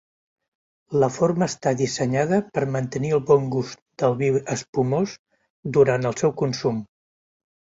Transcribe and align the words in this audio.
La 1.01 1.09
forma 1.17 1.47
està 1.51 1.73
dissenyada 1.81 2.39
per 2.55 2.63
mantenir 2.77 3.11
el 3.17 3.21
bon 3.27 3.45
gust 3.57 3.83
del 4.05 4.17
vi 4.23 4.31
espumós 4.57 5.15
durant 5.79 6.13
el 6.13 6.19
seu 6.23 6.35
consum. 6.45 6.83